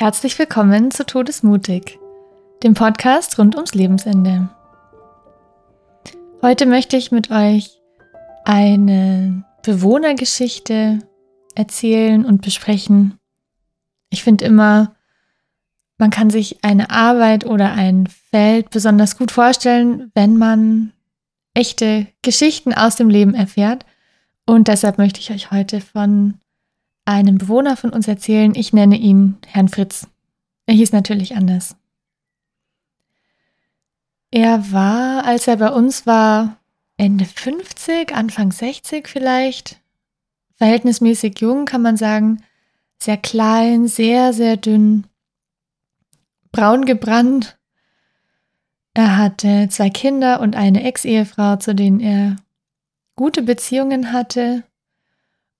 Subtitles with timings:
[0.00, 1.98] Herzlich willkommen zu Todesmutig,
[2.62, 4.48] dem Podcast rund ums Lebensende.
[6.40, 7.80] Heute möchte ich mit euch
[8.44, 11.00] eine Bewohnergeschichte
[11.56, 13.18] erzählen und besprechen.
[14.08, 14.94] Ich finde immer,
[15.96, 20.92] man kann sich eine Arbeit oder ein Feld besonders gut vorstellen, wenn man
[21.54, 23.84] echte Geschichten aus dem Leben erfährt.
[24.46, 26.34] Und deshalb möchte ich euch heute von
[27.08, 28.54] einem Bewohner von uns erzählen.
[28.54, 30.06] Ich nenne ihn Herrn Fritz.
[30.66, 31.74] Er hieß natürlich anders.
[34.30, 36.58] Er war, als er bei uns war,
[36.98, 39.80] Ende 50, Anfang 60 vielleicht.
[40.56, 42.42] Verhältnismäßig jung, kann man sagen.
[42.98, 45.06] Sehr klein, sehr, sehr dünn.
[46.52, 47.56] Braun gebrannt.
[48.92, 52.36] Er hatte zwei Kinder und eine Ex-Ehefrau, zu denen er
[53.16, 54.64] gute Beziehungen hatte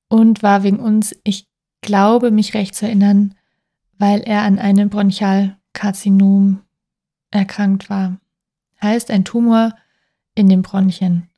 [0.09, 1.47] und war wegen uns, ich
[1.80, 3.34] glaube, mich recht zu erinnern,
[3.98, 6.62] weil er an einem Bronchialkarzinom
[7.31, 8.19] erkrankt war.
[8.81, 9.75] Heißt ein Tumor
[10.34, 11.28] in den Bronchien.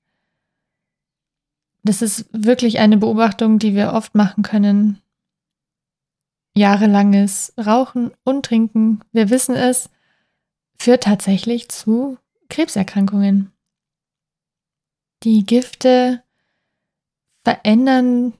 [1.83, 5.01] Das ist wirklich eine Beobachtung, die wir oft machen können.
[6.55, 9.89] Jahrelanges Rauchen und Trinken, wir wissen es,
[10.79, 12.19] führt tatsächlich zu
[12.49, 13.53] Krebserkrankungen.
[15.23, 16.23] Die Gifte
[17.45, 18.35] verändern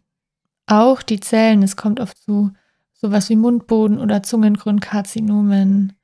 [0.71, 1.63] auch die Zellen.
[1.63, 2.53] Es kommt oft zu
[2.93, 5.95] sowas wie Mundboden- oder Zungengrundkarzinomen,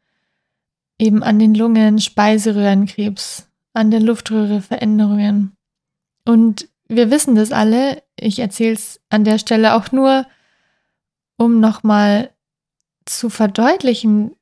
[0.99, 5.57] eben an den Lungen Speiseröhrenkrebs, an der Luftröhre Veränderungen.
[6.25, 8.03] Und wir wissen das alle.
[8.19, 10.27] Ich erzähle es an der Stelle auch nur,
[11.37, 12.31] um nochmal
[13.05, 14.35] zu verdeutlichen,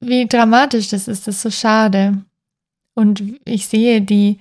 [0.00, 1.26] wie dramatisch das ist.
[1.26, 2.24] Das ist so schade.
[2.94, 4.40] Und ich sehe die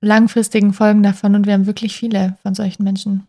[0.00, 3.26] langfristigen Folgen davon und wir haben wirklich viele von solchen Menschen.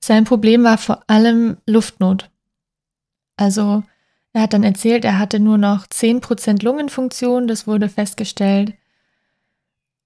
[0.00, 2.30] Sein Problem war vor allem Luftnot.
[3.36, 3.82] Also
[4.32, 8.74] er hat dann erzählt, er hatte nur noch 10% Lungenfunktion, das wurde festgestellt.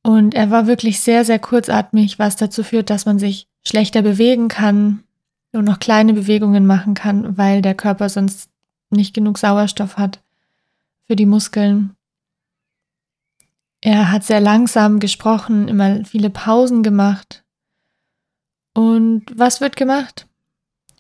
[0.03, 4.49] Und er war wirklich sehr, sehr kurzatmig, was dazu führt, dass man sich schlechter bewegen
[4.49, 5.05] kann,
[5.53, 8.51] nur noch kleine Bewegungen machen kann, weil der Körper sonst
[8.91, 10.21] nicht genug Sauerstoff hat
[11.07, 11.95] für die Muskeln.
[13.81, 17.44] Er hat sehr langsam gesprochen, immer viele Pausen gemacht.
[18.75, 20.27] Und was wird gemacht?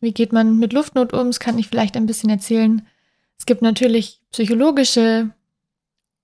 [0.00, 1.26] Wie geht man mit Luftnot um?
[1.28, 2.86] Das kann ich vielleicht ein bisschen erzählen.
[3.38, 5.30] Es gibt natürlich psychologische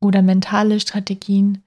[0.01, 1.63] oder mentale Strategien,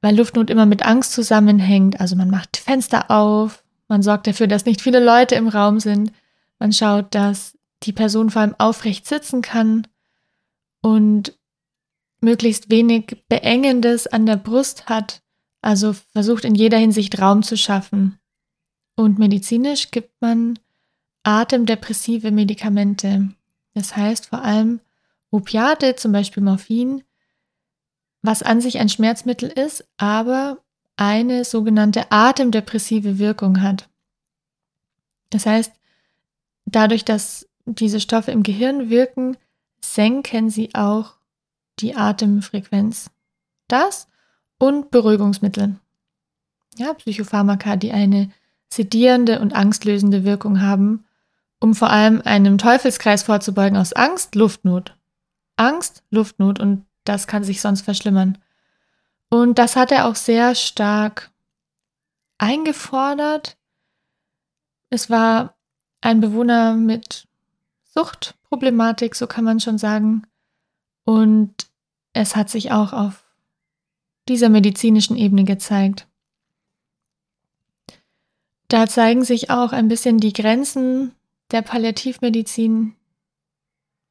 [0.00, 2.00] weil Luftnot immer mit Angst zusammenhängt.
[2.00, 6.12] Also man macht Fenster auf, man sorgt dafür, dass nicht viele Leute im Raum sind.
[6.58, 9.86] Man schaut, dass die Person vor allem aufrecht sitzen kann
[10.80, 11.36] und
[12.20, 15.22] möglichst wenig Beengendes an der Brust hat.
[15.60, 18.18] Also versucht in jeder Hinsicht Raum zu schaffen.
[18.96, 20.58] Und medizinisch gibt man
[21.24, 23.28] atemdepressive Medikamente.
[23.74, 24.80] Das heißt vor allem
[25.30, 27.02] Opiate, zum Beispiel Morphin,
[28.22, 30.58] was an sich ein Schmerzmittel ist, aber
[30.96, 33.88] eine sogenannte atemdepressive Wirkung hat.
[35.30, 35.72] Das heißt,
[36.64, 39.36] dadurch, dass diese Stoffe im Gehirn wirken,
[39.80, 41.14] senken sie auch
[41.80, 43.10] die Atemfrequenz.
[43.66, 44.06] Das
[44.58, 45.76] und Beruhigungsmittel.
[46.76, 48.30] Ja, Psychopharmaka, die eine
[48.74, 51.04] sedierende und angstlösende Wirkung haben,
[51.60, 54.96] um vor allem einem Teufelskreis vorzubeugen aus Angst, Luftnot.
[55.56, 58.38] Angst, Luftnot und das kann sich sonst verschlimmern.
[59.30, 61.30] Und das hat er auch sehr stark
[62.38, 63.56] eingefordert.
[64.90, 65.56] Es war
[66.00, 67.26] ein Bewohner mit
[67.84, 70.26] Suchtproblematik, so kann man schon sagen.
[71.04, 71.54] Und
[72.12, 73.24] es hat sich auch auf
[74.28, 76.06] dieser medizinischen Ebene gezeigt.
[78.74, 81.14] Da zeigen sich auch ein bisschen die Grenzen
[81.52, 82.96] der Palliativmedizin.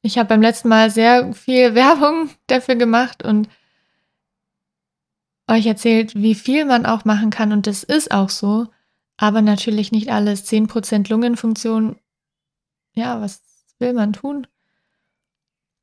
[0.00, 3.50] Ich habe beim letzten Mal sehr viel Werbung dafür gemacht und
[5.48, 8.68] euch erzählt, wie viel man auch machen kann und das ist auch so,
[9.18, 10.50] aber natürlich nicht alles.
[10.50, 11.96] 10% Lungenfunktion,
[12.94, 13.42] ja, was
[13.78, 14.46] will man tun?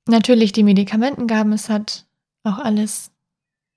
[0.07, 2.07] Natürlich die Medikamentengaben, es hat
[2.43, 3.11] auch alles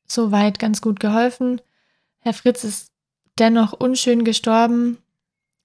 [0.06, 1.60] soweit ganz gut geholfen.
[2.20, 2.93] Herr Fritz ist
[3.38, 4.98] dennoch unschön gestorben.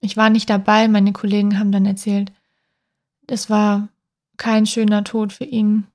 [0.00, 2.32] Ich war nicht dabei, meine Kollegen haben dann erzählt,
[3.26, 3.88] es war
[4.36, 5.86] kein schöner Tod für ihn.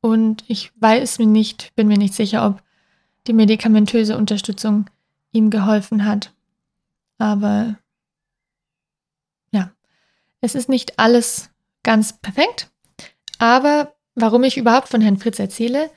[0.00, 2.62] Und ich weiß mir nicht, bin mir nicht sicher, ob
[3.26, 4.86] die medikamentöse Unterstützung
[5.32, 6.32] ihm geholfen hat.
[7.18, 7.78] Aber
[9.52, 9.70] ja,
[10.40, 11.50] es ist nicht alles
[11.82, 12.70] ganz perfekt.
[13.38, 15.90] Aber warum ich überhaupt von Herrn Fritz erzähle,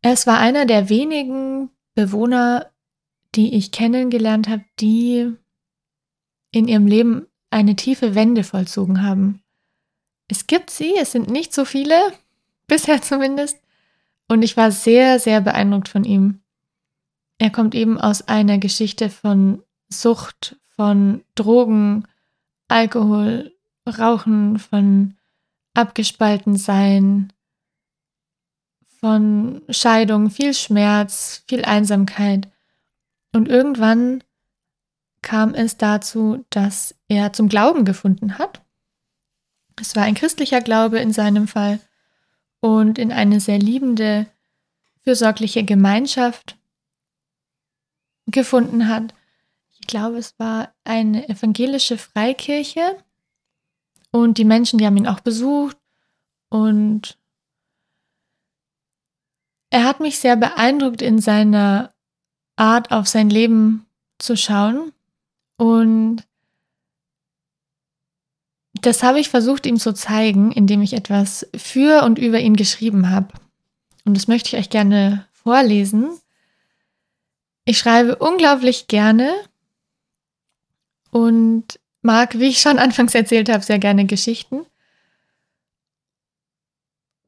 [0.00, 2.70] es war einer der wenigen Bewohner
[3.34, 5.32] die ich kennengelernt habe, die
[6.52, 9.42] in ihrem Leben eine tiefe Wende vollzogen haben.
[10.28, 12.12] Es gibt sie, es sind nicht so viele,
[12.66, 13.58] bisher zumindest,
[14.28, 16.40] und ich war sehr, sehr beeindruckt von ihm.
[17.38, 22.08] Er kommt eben aus einer Geschichte von Sucht, von Drogen,
[22.68, 23.52] Alkohol,
[23.86, 25.14] Rauchen, von
[25.74, 27.32] abgespalten sein,
[29.00, 32.48] von Scheidung, viel Schmerz, viel Einsamkeit.
[33.36, 34.24] Und irgendwann
[35.20, 38.62] kam es dazu, dass er zum Glauben gefunden hat.
[39.78, 41.78] Es war ein christlicher Glaube in seinem Fall
[42.60, 44.26] und in eine sehr liebende,
[45.02, 46.56] fürsorgliche Gemeinschaft
[48.24, 49.12] gefunden hat.
[49.80, 52.96] Ich glaube, es war eine evangelische Freikirche
[54.12, 55.76] und die Menschen, die haben ihn auch besucht
[56.48, 57.18] und
[59.68, 61.92] er hat mich sehr beeindruckt in seiner
[62.56, 63.86] Art, auf sein Leben
[64.18, 64.92] zu schauen.
[65.56, 66.24] Und
[68.72, 73.10] das habe ich versucht, ihm zu zeigen, indem ich etwas für und über ihn geschrieben
[73.10, 73.28] habe.
[74.04, 76.10] Und das möchte ich euch gerne vorlesen.
[77.64, 79.32] Ich schreibe unglaublich gerne
[81.10, 84.66] und mag, wie ich schon anfangs erzählt habe, sehr gerne Geschichten.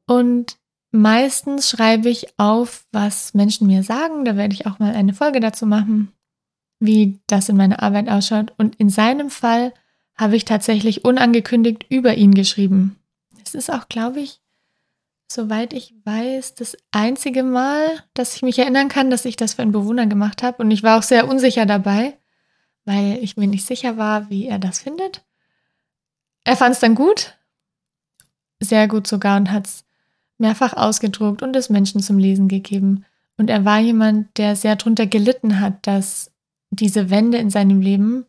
[0.05, 0.58] Und
[0.91, 4.25] meistens schreibe ich auf, was Menschen mir sagen.
[4.25, 6.11] Da werde ich auch mal eine Folge dazu machen,
[6.79, 8.53] wie das in meiner Arbeit ausschaut.
[8.57, 9.73] Und in seinem Fall
[10.15, 12.97] habe ich tatsächlich unangekündigt über ihn geschrieben.
[13.45, 14.41] Es ist auch, glaube ich,
[15.31, 19.61] soweit ich weiß, das einzige Mal, dass ich mich erinnern kann, dass ich das für
[19.61, 20.63] einen Bewohner gemacht habe.
[20.63, 22.17] Und ich war auch sehr unsicher dabei
[22.89, 25.23] weil ich mir nicht sicher war, wie er das findet.
[26.43, 27.37] Er fand es dann gut,
[28.59, 29.85] sehr gut sogar und hat es
[30.39, 33.05] mehrfach ausgedruckt und es Menschen zum Lesen gegeben.
[33.37, 36.31] Und er war jemand, der sehr darunter gelitten hat, dass
[36.71, 38.25] diese Wende in seinem Leben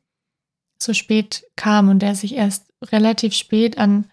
[0.79, 4.07] so spät kam und der sich erst relativ spät an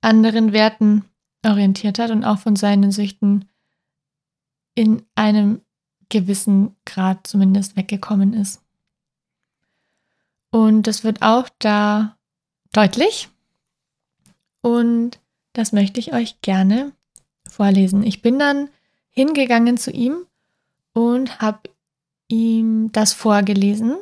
[0.00, 1.04] anderen Werten
[1.44, 3.46] orientiert hat und auch von seinen Süchten
[4.74, 5.60] in einem
[6.08, 8.62] gewissen Grad zumindest weggekommen ist.
[10.50, 12.16] Und das wird auch da
[12.72, 13.28] deutlich.
[14.60, 15.18] Und
[15.54, 16.92] das möchte ich euch gerne
[17.52, 18.02] vorlesen.
[18.02, 18.68] Ich bin dann
[19.10, 20.26] hingegangen zu ihm
[20.92, 21.70] und habe
[22.28, 23.96] ihm das vorgelesen.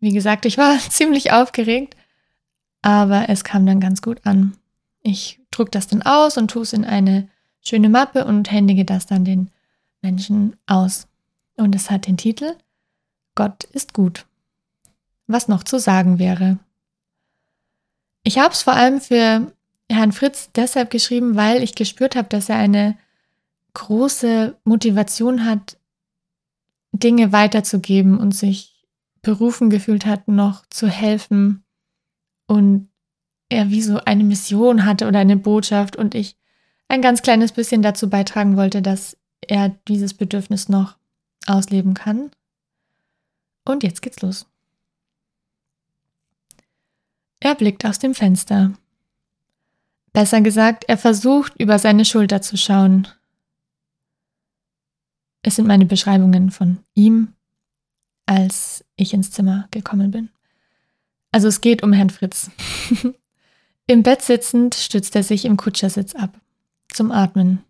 [0.00, 1.96] Wie gesagt, ich war ziemlich aufgeregt,
[2.82, 4.56] aber es kam dann ganz gut an.
[5.02, 7.28] Ich druck das dann aus und tue es in eine
[7.62, 9.50] schöne Mappe und händige das dann den
[10.02, 11.08] Menschen aus.
[11.56, 12.54] Und es hat den Titel
[13.34, 14.26] Gott ist gut
[15.26, 16.58] was noch zu sagen wäre.
[18.22, 19.52] Ich habe es vor allem für
[19.90, 22.98] Herrn Fritz deshalb geschrieben, weil ich gespürt habe, dass er eine
[23.74, 25.78] große Motivation hat,
[26.92, 28.84] Dinge weiterzugeben und sich
[29.22, 31.64] berufen gefühlt hat, noch zu helfen
[32.46, 32.88] und
[33.48, 36.36] er wie so eine Mission hatte oder eine Botschaft und ich
[36.88, 40.96] ein ganz kleines bisschen dazu beitragen wollte, dass er dieses Bedürfnis noch
[41.46, 42.30] ausleben kann.
[43.64, 44.46] Und jetzt geht's los.
[47.40, 48.72] Er blickt aus dem Fenster.
[50.16, 53.06] Besser gesagt, er versucht, über seine Schulter zu schauen.
[55.42, 57.34] Es sind meine Beschreibungen von ihm,
[58.24, 60.30] als ich ins Zimmer gekommen bin.
[61.32, 62.50] Also es geht um Herrn Fritz.
[63.86, 66.40] Im Bett sitzend stützt er sich im Kutschersitz ab,
[66.88, 67.62] zum Atmen.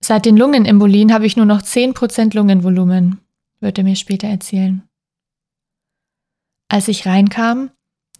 [0.00, 3.20] Seit den Lungenembolien habe ich nur noch 10% Lungenvolumen,
[3.60, 4.82] wird er mir später erzählen.
[6.66, 7.70] Als ich reinkam,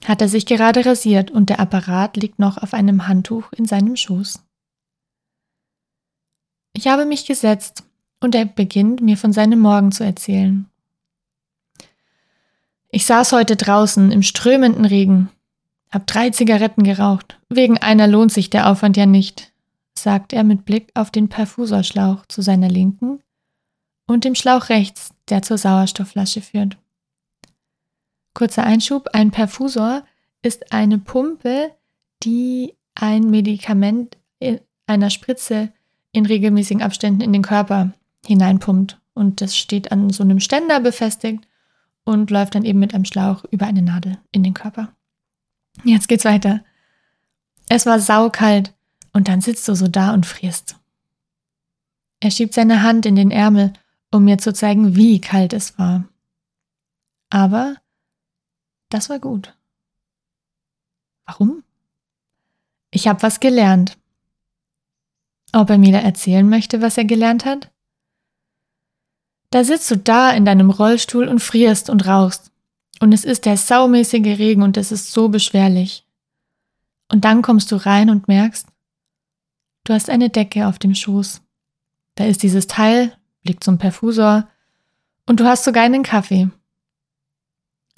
[0.09, 3.97] hat er sich gerade rasiert und der Apparat liegt noch auf einem Handtuch in seinem
[3.97, 4.43] Schoß.
[6.75, 7.85] Ich habe mich gesetzt
[8.21, 10.67] und er beginnt mir von seinem Morgen zu erzählen.
[12.91, 15.31] Ich saß heute draußen im strömenden Regen,
[15.91, 17.39] hab drei Zigaretten geraucht.
[17.49, 19.53] Wegen einer lohnt sich der Aufwand ja nicht,
[19.95, 23.21] sagt er mit Blick auf den Perfusorschlauch zu seiner Linken
[24.07, 26.77] und dem Schlauch rechts, der zur Sauerstoffflasche führt.
[28.35, 30.05] Kurzer Einschub, ein Perfusor
[30.43, 31.73] ist eine Pumpe,
[32.23, 35.73] die ein Medikament in einer Spritze
[36.13, 37.93] in regelmäßigen Abständen in den Körper
[38.27, 39.01] hineinpumpt.
[39.15, 41.47] Und das steht an so einem Ständer befestigt
[42.05, 44.93] und läuft dann eben mit einem Schlauch über eine Nadel in den Körper.
[45.85, 46.65] Jetzt geht's weiter.
[47.69, 48.75] Es war saukalt
[49.13, 50.77] und dann sitzt du so da und frierst.
[52.21, 53.73] Er schiebt seine Hand in den Ärmel,
[54.11, 56.05] um mir zu zeigen, wie kalt es war.
[57.31, 57.77] Aber
[58.89, 59.55] das war gut.
[61.27, 61.65] Warum?
[62.91, 63.99] Ich habe was gelernt.
[65.53, 67.71] Ob er mir da erzählen möchte, was er gelernt hat?
[69.51, 72.51] Da sitzt du da in deinem Rollstuhl und frierst und rauchst.
[73.01, 76.07] Und es ist der saumäßige Regen und es ist so beschwerlich.
[77.09, 78.67] Und dann kommst du rein und merkst,
[79.85, 81.43] du hast eine Decke auf dem Schoß.
[82.17, 84.49] Da ist dieses Teil, Blick zum Perfusor,
[85.27, 86.51] und du hast sogar einen Kaffee.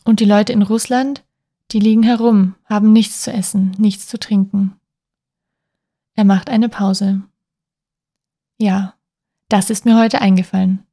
[0.06, 1.24] Und die Leute in Russland,
[1.72, 4.78] die liegen herum, haben nichts zu essen, nichts zu trinken.
[6.14, 7.24] Er macht eine Pause.
[8.56, 8.94] Ja,
[9.48, 10.86] das ist mir heute eingefallen.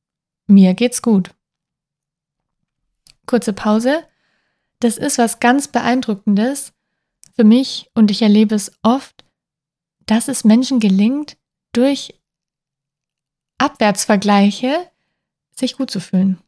[0.47, 1.35] Mir geht's gut.
[3.27, 4.03] Kurze Pause.
[4.79, 6.73] Das ist was ganz Beeindruckendes
[7.35, 9.23] für mich und ich erlebe es oft,
[10.07, 11.37] dass es Menschen gelingt,
[11.71, 12.19] durch
[13.59, 14.89] Abwärtsvergleiche
[15.51, 16.39] sich gut zu fühlen.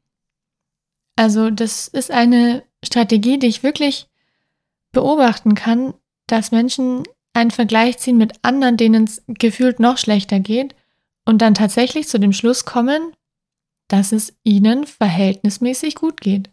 [1.16, 4.08] Also das ist eine Strategie, die ich wirklich
[4.92, 5.94] beobachten kann,
[6.28, 7.04] dass Menschen
[7.34, 10.76] einen Vergleich ziehen mit anderen, denen es gefühlt noch schlechter geht
[11.26, 13.14] und dann tatsächlich zu dem Schluss kommen,
[13.88, 16.50] dass es ihnen verhältnismäßig gut geht.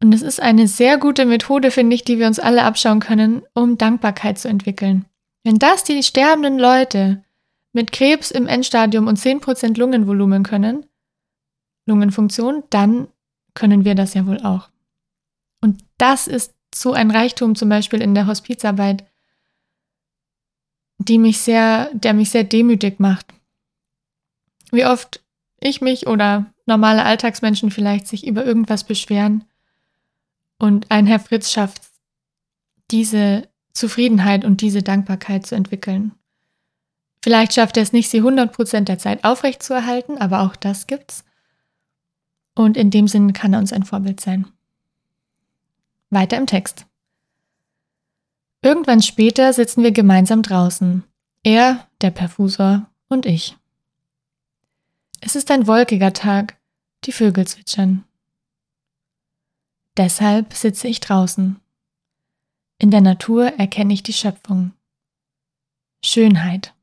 [0.00, 3.42] Und es ist eine sehr gute Methode, finde ich, die wir uns alle abschauen können,
[3.54, 5.06] um Dankbarkeit zu entwickeln.
[5.44, 7.24] Wenn das die sterbenden Leute
[7.72, 10.86] mit Krebs im Endstadium und 10% Lungenvolumen können,
[11.86, 13.08] Lungenfunktion, dann
[13.54, 14.68] können wir das ja wohl auch.
[15.60, 19.04] Und das ist so ein Reichtum zum Beispiel in der Hospizarbeit,
[20.98, 23.32] die mich sehr, der mich sehr demütig macht.
[24.70, 25.22] Wie oft
[25.60, 29.44] ich mich oder normale Alltagsmenschen vielleicht sich über irgendwas beschweren
[30.58, 31.82] und ein Herr Fritz schafft
[32.90, 36.12] diese Zufriedenheit und diese Dankbarkeit zu entwickeln.
[37.22, 41.24] Vielleicht schafft er es nicht, sie 100% der Zeit aufrechtzuerhalten, aber auch das gibt's.
[42.54, 44.46] Und in dem Sinn kann er uns ein Vorbild sein.
[46.10, 46.86] Weiter im Text.
[48.62, 51.04] Irgendwann später sitzen wir gemeinsam draußen.
[51.42, 53.56] Er, der Perfusor und ich.
[55.20, 56.56] Es ist ein wolkiger Tag,
[57.04, 58.04] die Vögel zwitschern.
[59.96, 61.60] Deshalb sitze ich draußen.
[62.78, 64.72] In der Natur erkenne ich die Schöpfung.
[66.04, 66.74] Schönheit.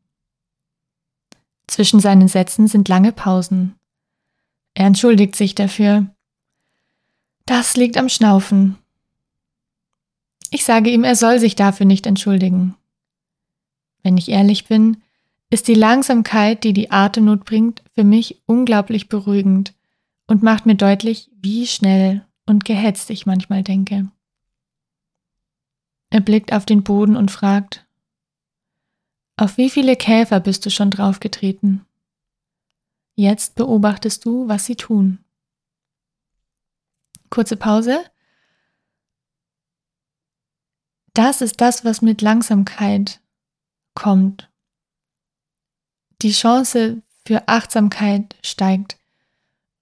[1.68, 3.76] Zwischen seinen Sätzen sind lange Pausen.
[4.82, 6.08] Er entschuldigt sich dafür.
[7.46, 8.80] Das liegt am Schnaufen.
[10.50, 12.74] Ich sage ihm, er soll sich dafür nicht entschuldigen.
[14.02, 15.04] Wenn ich ehrlich bin,
[15.52, 19.76] ist die Langsamkeit, die die Atemnot bringt, für mich unglaublich beruhigend
[20.26, 24.10] und macht mir deutlich, wie schnell und gehetzt ich manchmal denke.
[26.10, 27.86] Er blickt auf den Boden und fragt,
[29.38, 31.86] auf wie viele Käfer bist du schon draufgetreten?
[33.16, 35.20] Jetzt beobachtest du, was sie tun.
[37.30, 38.04] Kurze Pause.
[41.14, 43.20] Das ist das, was mit Langsamkeit
[43.96, 44.50] kommt.
[46.22, 48.98] Die Chance für Achtsamkeit steigt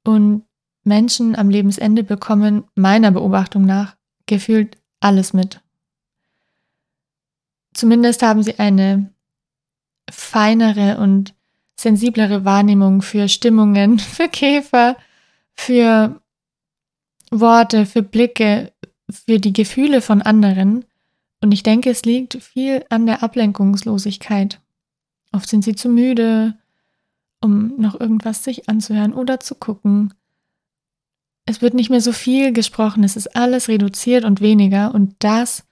[0.03, 0.43] und
[0.83, 3.95] Menschen am Lebensende bekommen meiner Beobachtung nach
[4.25, 5.61] gefühlt alles mit.
[7.73, 9.13] Zumindest haben sie eine
[10.09, 11.35] feinere und
[11.79, 14.97] sensiblere Wahrnehmung für Stimmungen, für Käfer,
[15.55, 16.21] für
[17.31, 18.73] Worte, für Blicke,
[19.09, 20.85] für die Gefühle von anderen.
[21.41, 24.59] Und ich denke, es liegt viel an der Ablenkungslosigkeit.
[25.31, 26.57] Oft sind sie zu müde,
[27.39, 30.13] um noch irgendwas sich anzuhören oder zu gucken.
[31.45, 35.63] Es wird nicht mehr so viel gesprochen, es ist alles reduziert und weniger und das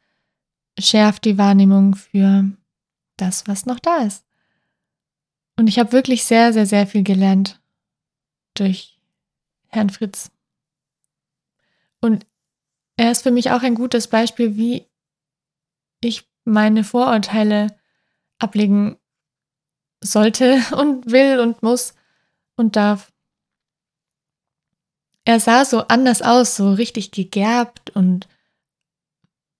[0.80, 2.50] schärft die Wahrnehmung für
[3.18, 4.26] das, was noch da ist.
[5.58, 7.60] Und ich habe wirklich sehr, sehr, sehr viel gelernt
[8.54, 9.00] durch
[9.68, 10.32] Herrn Fritz.
[12.00, 12.26] Und
[12.96, 14.88] er ist für mich auch ein gutes Beispiel, wie
[16.00, 17.76] ich meine Vorurteile
[18.38, 18.98] ablegen
[20.00, 21.96] sollte und will und muss
[22.56, 23.12] und darf.
[25.26, 28.28] Er sah so anders aus, so richtig gegerbt und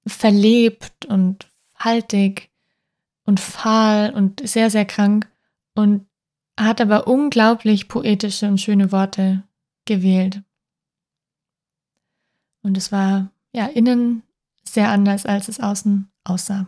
[0.06, 2.50] verlebt und faltig
[3.26, 5.30] und fahl und sehr, sehr krank
[5.78, 6.08] und
[6.60, 9.44] hat aber unglaublich poetische und schöne Worte
[9.86, 10.42] gewählt.
[12.64, 14.24] Und es war ja innen
[14.64, 16.68] sehr anders, als es außen aussah.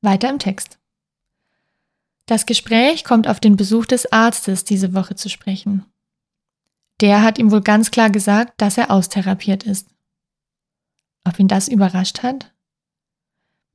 [0.00, 0.78] Weiter im Text.
[2.24, 5.84] Das Gespräch kommt auf den Besuch des Arztes diese Woche zu sprechen.
[7.02, 9.88] Der hat ihm wohl ganz klar gesagt, dass er austherapiert ist.
[11.24, 12.50] Ob ihn das überrascht hat?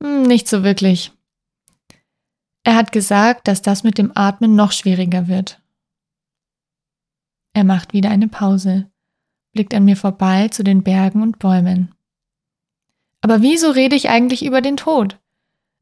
[0.02, 1.12] Hm, nicht so wirklich.
[2.64, 5.60] Er hat gesagt, dass das mit dem Atmen noch schwieriger wird.
[7.52, 8.90] Er macht wieder eine Pause,
[9.52, 11.94] blickt an mir vorbei zu den Bergen und Bäumen.
[13.20, 15.20] Aber wieso rede ich eigentlich über den Tod?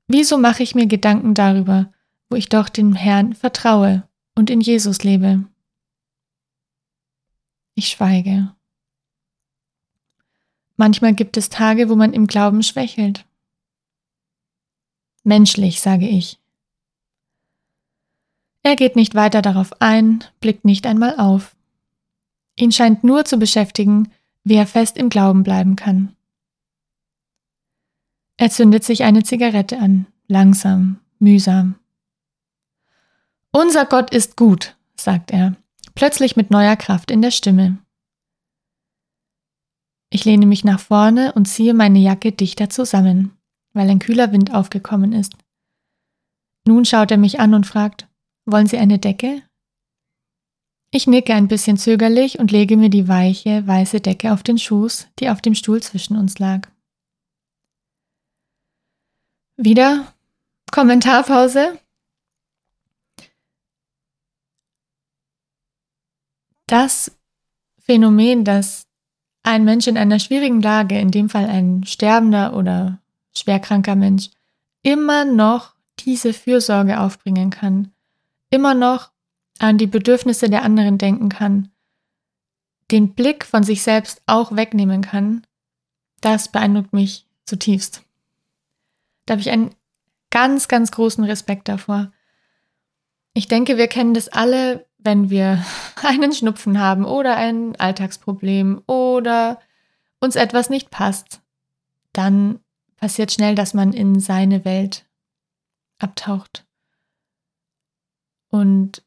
[0.09, 1.93] Wieso mache ich mir Gedanken darüber,
[2.29, 5.45] wo ich doch dem Herrn vertraue und in Jesus lebe?
[7.75, 8.55] Ich schweige.
[10.77, 13.25] Manchmal gibt es Tage, wo man im Glauben schwächelt.
[15.23, 16.42] Menschlich, sage ich.
[18.63, 21.57] Er geht nicht weiter darauf ein, blickt nicht einmal auf.
[22.57, 24.13] Ihn scheint nur zu beschäftigen,
[24.45, 26.15] wie er fest im Glauben bleiben kann.
[28.37, 31.77] Er zündet sich eine Zigarette an, langsam, mühsam.
[33.53, 35.57] Unser Gott ist gut, sagt er,
[35.95, 37.79] plötzlich mit neuer Kraft in der Stimme.
[40.11, 43.33] Ich lehne mich nach vorne und ziehe meine Jacke dichter zusammen,
[43.73, 45.35] weil ein kühler Wind aufgekommen ist.
[46.67, 48.09] Nun schaut er mich an und fragt,
[48.45, 49.43] wollen Sie eine Decke?
[50.91, 55.09] Ich nicke ein bisschen zögerlich und lege mir die weiche, weiße Decke auf den Schoß,
[55.19, 56.69] die auf dem Stuhl zwischen uns lag.
[59.57, 60.13] Wieder
[60.71, 61.79] Kommentarpause.
[66.67, 67.13] Das
[67.79, 68.87] Phänomen, dass
[69.43, 72.99] ein Mensch in einer schwierigen Lage, in dem Fall ein sterbender oder
[73.35, 74.31] schwerkranker Mensch,
[74.83, 77.93] immer noch diese Fürsorge aufbringen kann,
[78.53, 79.11] immer noch
[79.59, 81.73] an die Bedürfnisse der anderen denken kann,
[82.91, 85.45] den Blick von sich selbst auch wegnehmen kann,
[86.21, 88.05] das beeindruckt mich zutiefst.
[89.27, 89.75] Da habe ich einen
[90.31, 92.13] ganz, ganz großen Respekt davor.
[93.35, 95.65] Ich denke, wir kennen das alle, wenn wir
[96.03, 99.61] einen Schnupfen haben oder ein Alltagsproblem oder
[100.21, 101.41] uns etwas nicht passt.
[102.13, 102.61] Dann
[102.97, 105.07] passiert schnell, dass man in seine Welt
[105.99, 106.67] abtaucht.
[108.53, 109.03] Und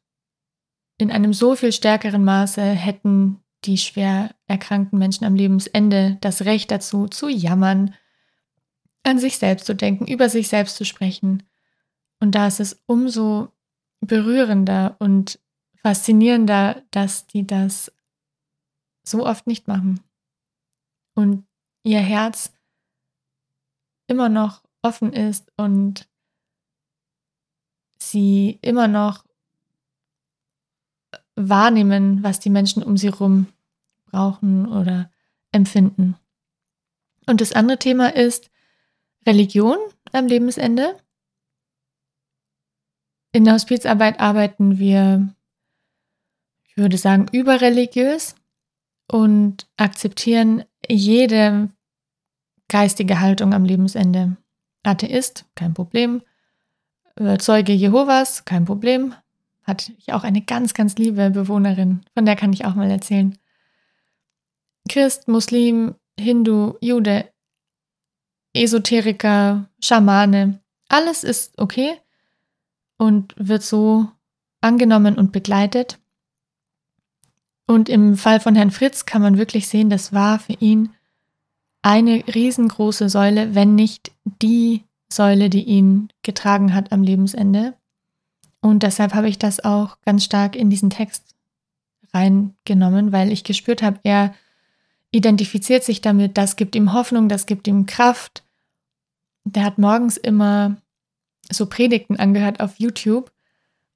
[0.98, 6.70] in einem so viel stärkeren Maße hätten die schwer erkrankten Menschen am Lebensende das Recht
[6.70, 7.94] dazu, zu jammern,
[9.04, 11.44] an sich selbst zu denken, über sich selbst zu sprechen.
[12.18, 13.52] Und da ist es umso
[14.00, 15.38] berührender und
[15.80, 17.92] faszinierender, dass die das
[19.04, 20.00] so oft nicht machen.
[21.14, 21.46] Und
[21.84, 22.52] ihr Herz
[24.08, 26.08] immer noch offen ist und
[27.98, 29.25] sie immer noch
[31.36, 33.46] wahrnehmen, was die Menschen um sie herum
[34.06, 35.10] brauchen oder
[35.52, 36.16] empfinden.
[37.26, 38.50] Und das andere Thema ist
[39.26, 39.76] Religion
[40.12, 40.96] am Lebensende.
[43.32, 45.28] In der Hospizarbeit arbeiten wir,
[46.64, 48.34] ich würde sagen, überreligiös
[49.10, 51.70] und akzeptieren jede
[52.68, 54.36] geistige Haltung am Lebensende.
[54.84, 56.22] Atheist, kein Problem.
[57.38, 59.14] Zeuge Jehovas, kein Problem
[59.66, 63.36] hatte ich auch eine ganz, ganz liebe Bewohnerin, von der kann ich auch mal erzählen.
[64.88, 67.28] Christ, Muslim, Hindu, Jude,
[68.54, 71.98] Esoteriker, Schamane, alles ist okay
[72.96, 74.08] und wird so
[74.60, 75.98] angenommen und begleitet.
[77.66, 80.90] Und im Fall von Herrn Fritz kann man wirklich sehen, das war für ihn
[81.82, 87.74] eine riesengroße Säule, wenn nicht die Säule, die ihn getragen hat am Lebensende.
[88.60, 91.34] Und deshalb habe ich das auch ganz stark in diesen Text
[92.12, 94.34] reingenommen, weil ich gespürt habe, er
[95.10, 98.42] identifiziert sich damit, das gibt ihm Hoffnung, das gibt ihm Kraft.
[99.44, 100.76] Der hat morgens immer
[101.50, 103.30] so Predigten angehört auf YouTube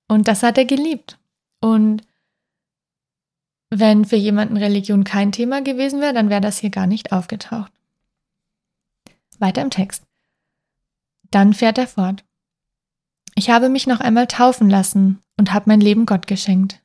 [0.09, 1.18] und das hat er geliebt.
[1.61, 2.03] Und
[3.70, 7.73] wenn für jemanden Religion kein Thema gewesen wäre, dann wäre das hier gar nicht aufgetaucht.
[9.38, 10.05] Weiter im Text.
[11.31, 12.25] Dann fährt er fort.
[13.35, 16.83] Ich habe mich noch einmal taufen lassen und habe mein Leben Gott geschenkt.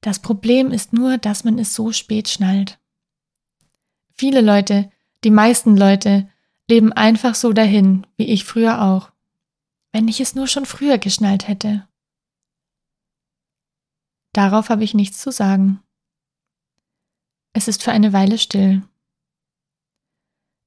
[0.00, 2.78] Das Problem ist nur, dass man es so spät schnallt.
[4.12, 4.90] Viele Leute,
[5.24, 6.28] die meisten Leute,
[6.68, 9.10] leben einfach so dahin, wie ich früher auch.
[9.92, 11.88] Wenn ich es nur schon früher geschnallt hätte.
[14.32, 15.82] Darauf habe ich nichts zu sagen.
[17.52, 18.82] Es ist für eine Weile still.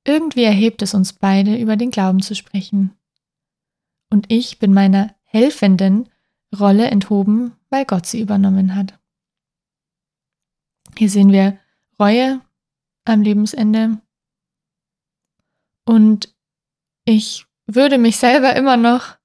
[0.03, 2.97] Irgendwie erhebt es uns beide, über den Glauben zu sprechen
[4.11, 6.09] und ich bin meiner helfenden
[6.57, 8.99] Rolle enthoben, weil Gott sie übernommen hat.
[10.97, 11.57] Hier sehen wir
[11.99, 12.41] Reue
[13.05, 13.99] am Lebensende
[15.85, 16.35] und
[17.05, 19.17] ich würde mich selber immer noch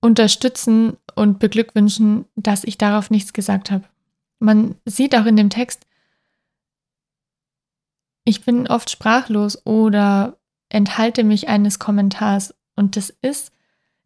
[0.00, 3.84] unterstützen und beglückwünschen, dass ich darauf nichts gesagt habe.
[4.38, 5.86] Man sieht auch in dem Text,
[8.24, 13.52] ich bin oft sprachlos oder enthalte mich eines Kommentars und das ist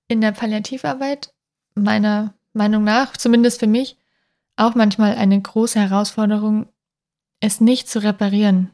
[0.09, 1.35] in der Palliativarbeit
[1.74, 3.96] meiner Meinung nach, zumindest für mich,
[4.57, 6.66] auch manchmal eine große Herausforderung,
[7.40, 8.70] es nicht zu reparieren.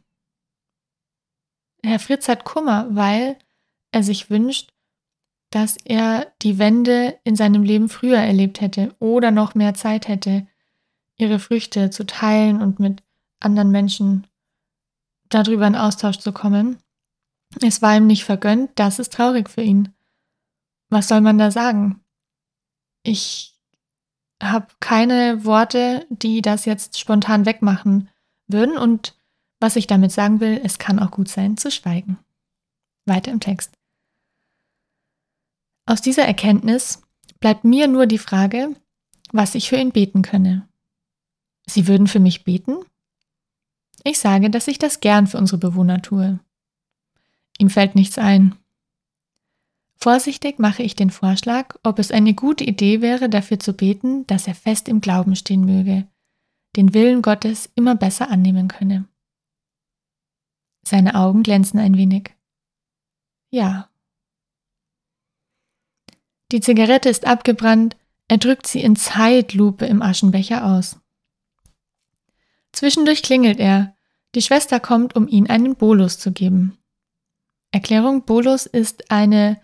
[1.83, 3.37] Herr Fritz hat Kummer, weil
[3.90, 4.72] er sich wünscht,
[5.50, 10.46] dass er die Wende in seinem Leben früher erlebt hätte oder noch mehr Zeit hätte,
[11.16, 13.02] ihre Früchte zu teilen und mit
[13.40, 14.26] anderen Menschen
[15.28, 16.78] darüber in Austausch zu kommen.
[17.61, 19.95] Es war ihm nicht vergönnt, das ist traurig für ihn.
[20.88, 22.01] Was soll man da sagen?
[23.03, 23.59] Ich
[24.43, 28.09] habe keine Worte, die das jetzt spontan wegmachen
[28.49, 29.17] würden und
[29.61, 32.19] was ich damit sagen will, es kann auch gut sein, zu schweigen.
[33.07, 33.73] Weiter im Text.
[35.87, 37.03] Aus dieser Erkenntnis
[37.41, 38.75] bleibt mir nur die Frage,
[39.33, 40.69] was ich für ihn beten könne.
[41.67, 42.79] Sie würden für mich beten?
[44.05, 46.41] Ich sage, dass ich das gern für unsere Bewohner tue.
[47.59, 48.57] Ihm fällt nichts ein.
[49.97, 54.49] Vorsichtig mache ich den Vorschlag, ob es eine gute Idee wäre, dafür zu beten, dass
[54.49, 56.09] er fest im Glauben stehen möge,
[56.75, 59.07] den Willen Gottes immer besser annehmen könne.
[60.85, 62.35] Seine Augen glänzen ein wenig.
[63.51, 63.88] Ja.
[66.51, 70.99] Die Zigarette ist abgebrannt, er drückt sie in Zeitlupe im Aschenbecher aus.
[72.73, 73.95] Zwischendurch klingelt er.
[74.35, 76.79] Die Schwester kommt, um ihm einen Bolus zu geben.
[77.73, 79.61] Erklärung: Bolus ist eine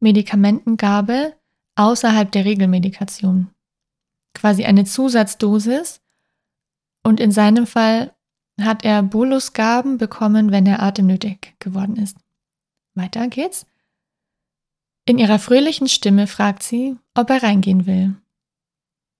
[0.00, 1.34] Medikamentengabe
[1.76, 3.50] außerhalb der Regelmedikation.
[4.34, 6.00] Quasi eine Zusatzdosis.
[7.02, 8.14] Und in seinem Fall
[8.60, 12.16] hat er Bolusgaben bekommen, wenn er atemnötig geworden ist.
[12.94, 13.66] Weiter geht's.
[15.06, 18.14] In ihrer fröhlichen Stimme fragt sie, ob er reingehen will.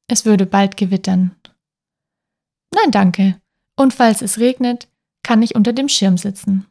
[0.09, 1.35] Es würde bald gewittern.
[2.75, 3.41] Nein, danke.
[3.77, 4.89] Und falls es regnet,
[5.23, 6.67] kann ich unter dem Schirm sitzen.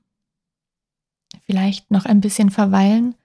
[1.50, 3.16] Vielleicht noch ein bisschen verweilen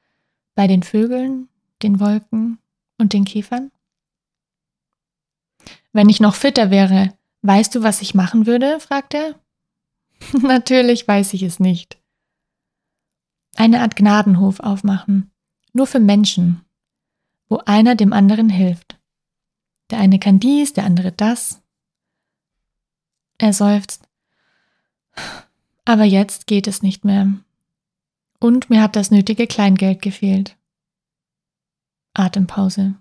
[0.54, 1.50] bei den Vögeln,
[1.82, 2.58] den Wolken
[2.96, 3.70] und den Kiefern?
[5.92, 8.80] Wenn ich noch fitter wäre, weißt du, was ich machen würde?
[8.80, 9.38] fragt er.
[10.40, 11.98] Natürlich weiß ich es nicht.
[13.56, 15.30] Eine Art Gnadenhof aufmachen,
[15.74, 16.64] nur für Menschen,
[17.50, 18.98] wo einer dem anderen hilft.
[19.90, 21.60] Der eine kann dies, der andere das.
[23.36, 24.08] Er seufzt.
[25.84, 27.34] Aber jetzt geht es nicht mehr.
[28.44, 30.54] Und mir hat das nötige Kleingeld gefehlt.
[32.12, 32.94] Atempause.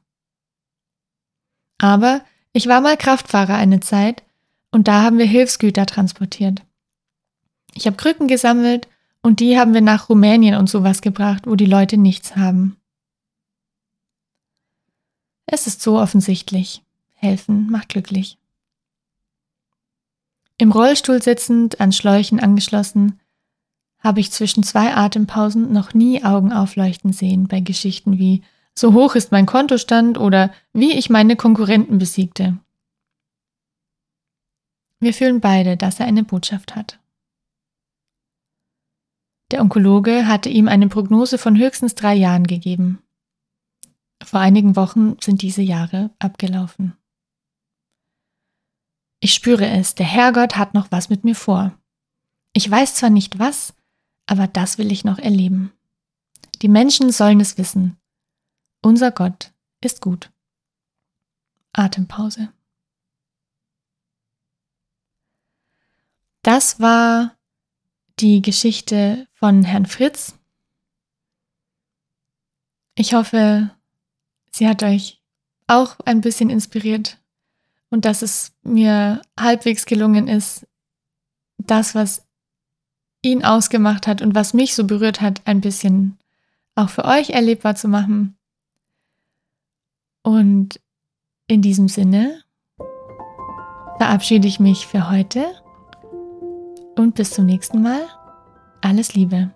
[1.77, 4.23] Aber ich war mal Kraftfahrer eine Zeit
[4.71, 6.61] und da haben wir Hilfsgüter transportiert.
[7.73, 8.87] Ich habe Krücken gesammelt
[9.21, 12.77] und die haben wir nach Rumänien und sowas gebracht, wo die Leute nichts haben.
[15.45, 16.83] Es ist so offensichtlich.
[17.15, 18.37] Helfen macht glücklich.
[20.57, 23.19] Im Rollstuhl sitzend, an Schläuchen angeschlossen,
[24.03, 28.43] habe ich zwischen zwei Atempausen noch nie Augen aufleuchten sehen bei Geschichten wie
[28.75, 32.57] so hoch ist mein Kontostand oder wie ich meine Konkurrenten besiegte.
[34.99, 36.99] Wir fühlen beide, dass er eine Botschaft hat.
[39.51, 43.03] Der Onkologe hatte ihm eine Prognose von höchstens drei Jahren gegeben.
[44.23, 46.97] Vor einigen Wochen sind diese Jahre abgelaufen.
[49.19, 51.77] Ich spüre es, der Herrgott hat noch was mit mir vor.
[52.53, 53.73] Ich weiß zwar nicht was,
[54.25, 55.71] aber das will ich noch erleben.
[56.61, 57.97] Die Menschen sollen es wissen.
[58.81, 60.31] Unser Gott ist gut.
[61.73, 62.53] Atempause.
[66.41, 67.35] Das war
[68.19, 70.37] die Geschichte von Herrn Fritz.
[72.95, 73.71] Ich hoffe,
[74.51, 75.21] sie hat euch
[75.67, 77.19] auch ein bisschen inspiriert
[77.89, 80.67] und dass es mir halbwegs gelungen ist,
[81.57, 82.27] das, was
[83.23, 86.17] ihn ausgemacht hat und was mich so berührt hat, ein bisschen
[86.75, 88.37] auch für euch erlebbar zu machen.
[90.23, 90.79] Und
[91.47, 92.43] in diesem Sinne
[93.97, 95.45] verabschiede ich mich für heute
[96.95, 98.01] und bis zum nächsten Mal.
[98.81, 99.51] Alles Liebe.